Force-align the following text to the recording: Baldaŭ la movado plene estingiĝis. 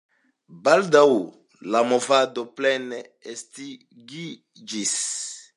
Baldaŭ 0.67 1.03
la 1.75 1.83
movado 1.91 2.47
plene 2.61 3.05
estingiĝis. 3.35 4.99